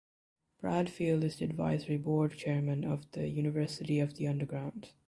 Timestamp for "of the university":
2.83-3.99